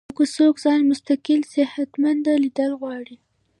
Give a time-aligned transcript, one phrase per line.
[0.09, 3.15] او کۀ څوک ځان مستقل صحتمند ليدل غواړي